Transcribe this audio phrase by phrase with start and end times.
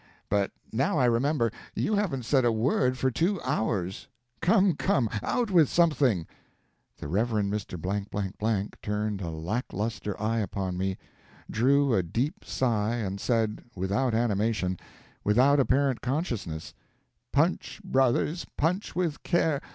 [0.29, 4.07] But now I remember, you haven't said a word for two hours.
[4.41, 6.25] Come, come, out with something!"
[6.97, 7.29] The Rev.
[7.29, 8.67] Mr.
[8.81, 10.97] turned a lack lustre eye upon me,
[11.51, 14.79] drew a deep sigh, and said, without animation,
[15.23, 16.73] without apparent consciousness:
[17.31, 19.61] "Punch, brothers, punch with care!